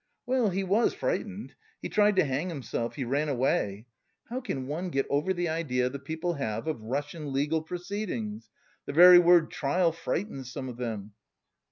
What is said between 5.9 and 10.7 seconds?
people have of Russian legal proceedings? The very word 'trial' frightens some